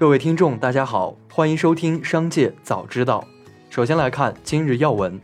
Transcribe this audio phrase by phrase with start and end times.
[0.00, 3.28] 各位听众，大家好，欢迎收听《商界早知道》。
[3.74, 5.20] 首先来看今日要闻。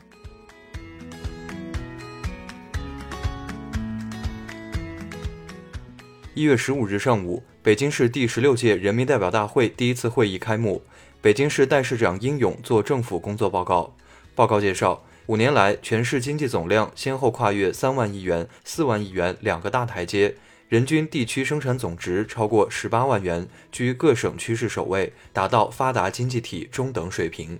[6.34, 10.82] 一月十五日上午，北京市第十六届人民代表大会第一次会议开幕，
[11.22, 13.94] 北京市代市长殷勇作政府工作报告。
[14.34, 20.34] 报告介绍，五年来，全市经济总量先后跨越三万亿元、四万亿元两个大台阶。
[20.68, 27.56] 人均地区生产总值超过十八万元，居各省区市首位，达到发达经济体中等水平。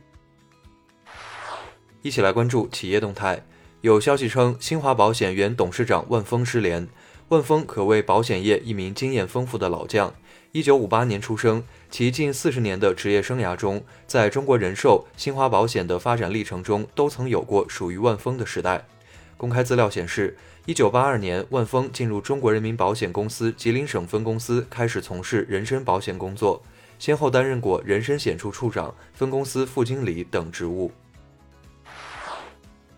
[2.02, 3.44] 一起来关注企业动态。
[3.82, 6.88] 有消息称，新华保险原董事长万峰失联。
[7.28, 10.12] 万峰可谓保险业一名经验丰富的老将。
[10.50, 18.84] 一九五八年出生，其近四十年的职业生涯中，在中国人寿、新华保险的发展历程中，都曾有过属于万峰的时代。
[19.36, 20.36] 公开资料显示。
[20.68, 26.60] 一九八二年，万峰进入中国人民保险公司吉林省分公司，开始从事人身保险工作，
[26.98, 30.90] 先后担任过人身险处处长、分公司副经理等职务。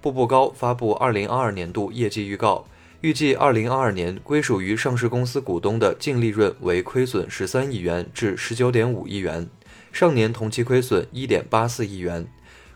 [0.00, 2.67] 步步高发布二零二二年度业绩预告，
[3.02, 9.47] 预计二零二二年归属于上市公司股东的净利润为亏损十三亿元至十九点五亿元，
[9.92, 12.27] 上年同期亏损一点八四亿元。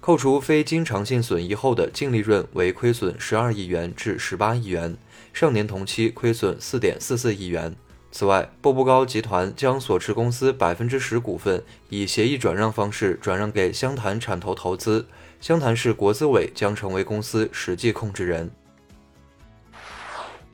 [0.03, 4.97] 扣除非经常性损益后的净利润为亏损十二亿元至十八亿元，
[5.33, 7.77] 上年同期亏损四点四四亿元。
[8.11, 15.06] 此外，步步高集团将所持公司百分之十股份以协议转让方式转让给湘潭产投投资，
[15.41, 18.50] 湘潭市国资委将成为公司实际控制人。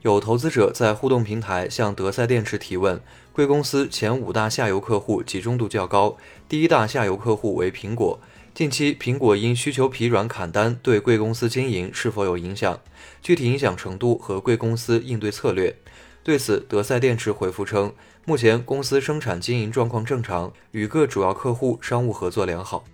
[0.03, 3.01] 有投资者在互动平台向德赛电池提问：
[3.33, 8.21] 贵公司前五大下游客户集中度较高，第一大下游客户为苹果。
[8.55, 12.81] 近期苹果因需求疲软砍单，对贵公司经营是否有影响？
[13.23, 15.77] 具体影响程度和贵公司应对策略。
[16.25, 22.85] 对此，德赛电池回复称，目前公司生产经营状况正常，与各主要客户商务合作良好。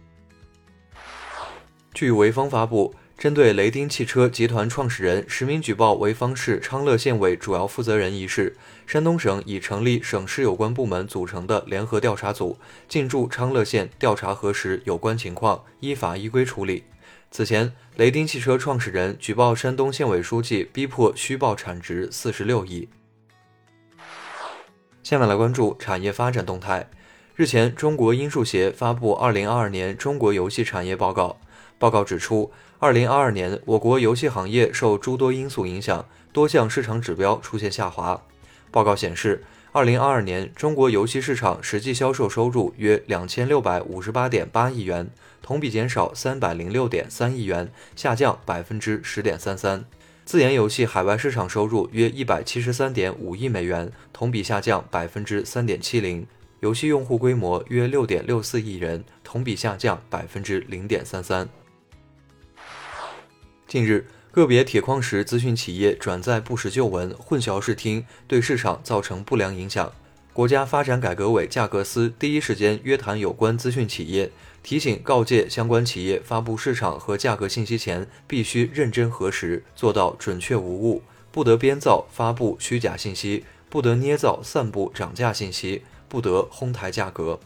[1.92, 2.94] 据潍坊发布。
[3.16, 8.54] 针对雷丁汽车集团创始人实名举报潍坊市昌乐县委主要负责人一事，
[8.86, 16.84] 山东省已成立省市有关部门组成的联合调查组，进驻昌乐县调查核实有关情况，依法依规处理。
[17.30, 22.88] 此前，雷丁汽车创始人举报山东县委书记逼迫虚报产值四十六亿。
[25.02, 26.90] 下面来关注产业发展动态。
[27.36, 31.38] 日前，中国音数协发布二零二二年中国游戏产业报告。
[31.78, 38.22] 报告指出，二零二二年我国游戏行业受诸多因素影响，多项市场指标出现下滑。
[38.70, 45.10] 报告显示，二零二二年中国游戏市场实际销售收入约两千六百五十八点八亿元，
[45.42, 49.84] 同比减少三百零六点三亿元，下降百分之十点三三。
[50.24, 56.26] 自研游戏海外市场收入约一百七十三点五亿美元，同比下降百分之三点七零。
[56.60, 61.46] 游戏用户规模约六点六四亿人，同比下降百分之零点三三。
[63.74, 69.92] 近日，个别铁矿石资讯企业转载不实旧闻，混淆视听，对市场造成不良影响。
[70.32, 74.30] 国家发展改革委价格司第一时间约谈有关资讯企业，
[74.62, 81.02] 提醒告诫相关企业发布市场和价格信息前，必须认真核实，做到准确无误，
[81.32, 87.40] 不得编造发布虚假信息，不得捏造散布涨价信息，不得哄抬价格。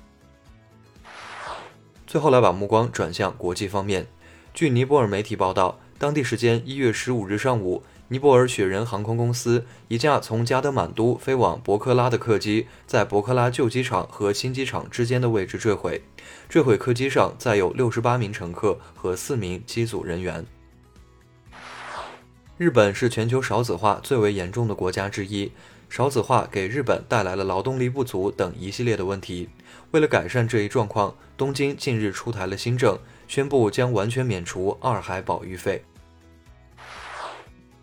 [2.07, 4.07] 最后来把目光转向国际方面，
[4.53, 5.81] 据尼泊尔媒体报道。
[5.99, 16.03] 当地时间一月十五日上午，尼泊尔雪人航空公司一架从加德满都飞往博克拉的客机，在博克拉旧机场和新机场之间的位置坠毁。
[16.49, 20.47] 坠毁客机上载有六十八名乘客和四名机组人员。
[22.57, 25.51] 日本是全球少子化最为严重的国家之一，
[25.89, 29.49] 少子化给日本带来了劳动力不足等一系列的问题。
[29.91, 32.97] 为了改善这一状况，东京近日出台了新政。
[33.29, 35.85] 宣布将完全免除二孩保育费。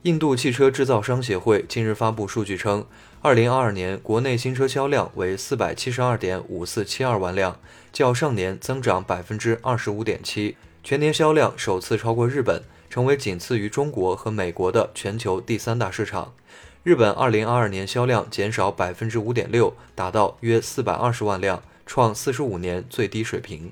[0.02, 2.86] 印度汽车制造商协会近日发布数据称，
[3.22, 7.60] 二零二二年国内新车销量为四百七十二点五四七二万辆，
[7.92, 16.36] 较上年增长百分之二十五点七，全年销量首次超过日本，成为仅次于中国和美国的全球第三大市场。
[16.84, 23.72] 日本二零二二年销量减少百分之五点六，达到约四百二十万辆，创四十五年最低水平。